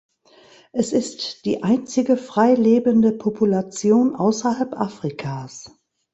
[0.71, 5.73] Es ist die einzige frei lebende Population außerhalb Afrikas.